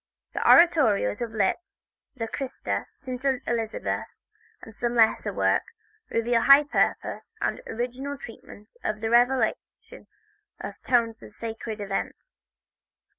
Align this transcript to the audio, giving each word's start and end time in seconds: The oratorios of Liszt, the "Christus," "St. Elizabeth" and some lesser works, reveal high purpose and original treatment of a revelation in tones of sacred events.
The 0.33 0.41
oratorios 0.49 1.21
of 1.21 1.29
Liszt, 1.29 1.85
the 2.15 2.27
"Christus," 2.27 2.89
"St. 2.89 3.23
Elizabeth" 3.45 4.07
and 4.63 4.75
some 4.75 4.95
lesser 4.95 5.31
works, 5.31 5.73
reveal 6.09 6.41
high 6.41 6.63
purpose 6.63 7.31
and 7.39 7.61
original 7.67 8.17
treatment 8.17 8.75
of 8.83 9.03
a 9.03 9.09
revelation 9.11 10.07
in 10.59 10.73
tones 10.83 11.21
of 11.21 11.35
sacred 11.35 11.79
events. 11.79 12.41